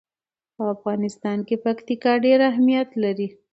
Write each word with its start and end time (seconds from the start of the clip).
په 0.55 0.63
افغانستان 0.75 1.37
کې 1.47 1.55
پکتیکا 1.65 2.13
ډېر 2.25 2.39
اهمیت 2.51 2.89
لري. 3.03 3.27